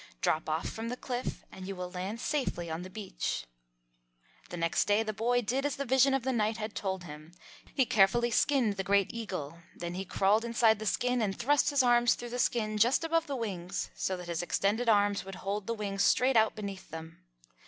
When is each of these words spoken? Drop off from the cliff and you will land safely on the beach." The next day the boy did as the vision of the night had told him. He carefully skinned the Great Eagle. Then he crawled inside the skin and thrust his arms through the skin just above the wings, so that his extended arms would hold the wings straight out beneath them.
Drop 0.19 0.49
off 0.49 0.67
from 0.67 0.89
the 0.89 0.97
cliff 0.97 1.43
and 1.51 1.67
you 1.67 1.75
will 1.75 1.91
land 1.91 2.19
safely 2.19 2.71
on 2.71 2.81
the 2.81 2.89
beach." 2.89 3.45
The 4.49 4.57
next 4.57 4.85
day 4.85 5.03
the 5.03 5.13
boy 5.13 5.43
did 5.43 5.63
as 5.63 5.75
the 5.75 5.85
vision 5.85 6.15
of 6.15 6.23
the 6.23 6.33
night 6.33 6.57
had 6.57 6.73
told 6.73 7.03
him. 7.03 7.33
He 7.75 7.85
carefully 7.85 8.31
skinned 8.31 8.77
the 8.77 8.83
Great 8.83 9.13
Eagle. 9.13 9.59
Then 9.75 9.93
he 9.93 10.03
crawled 10.03 10.43
inside 10.43 10.79
the 10.79 10.87
skin 10.87 11.21
and 11.21 11.37
thrust 11.37 11.69
his 11.69 11.83
arms 11.83 12.15
through 12.15 12.31
the 12.31 12.39
skin 12.39 12.79
just 12.79 13.03
above 13.03 13.27
the 13.27 13.35
wings, 13.35 13.91
so 13.95 14.17
that 14.17 14.25
his 14.27 14.41
extended 14.41 14.89
arms 14.89 15.23
would 15.23 15.35
hold 15.35 15.67
the 15.67 15.75
wings 15.75 16.03
straight 16.03 16.35
out 16.35 16.55
beneath 16.55 16.89
them. 16.89 17.21